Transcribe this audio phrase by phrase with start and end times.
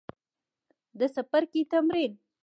[0.99, 2.13] د څپرکي تمرین